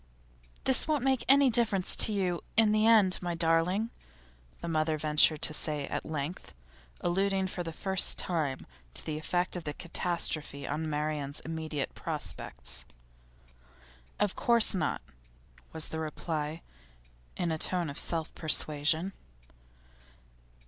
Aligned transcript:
'This 0.63 0.87
won't 0.87 1.03
make 1.03 1.23
any 1.29 1.51
difference 1.51 1.95
to 1.95 2.11
you 2.11 2.41
in 2.57 2.71
the 2.71 2.87
end, 2.87 3.19
my 3.21 3.35
darling,' 3.35 3.91
the 4.59 4.67
mother 4.67 4.97
ventured 4.97 5.43
to 5.43 5.53
say 5.53 5.85
at 5.85 6.03
length, 6.03 6.55
alluding 7.01 7.45
for 7.45 7.61
the 7.61 7.71
first 7.71 8.17
time 8.17 8.65
to 8.95 9.05
the 9.05 9.19
effect 9.19 9.55
of 9.55 9.63
the 9.63 9.75
catastrophe 9.75 10.67
on 10.67 10.89
Marian's 10.89 11.39
immediate 11.41 11.93
prospects. 11.93 12.83
'Of 14.19 14.35
course 14.35 14.73
not,' 14.73 15.03
was 15.71 15.89
the 15.89 15.99
reply, 15.99 16.63
in 17.37 17.51
a 17.51 17.59
tone 17.59 17.87
of 17.87 17.99
self 17.99 18.33
persuasion. 18.33 19.13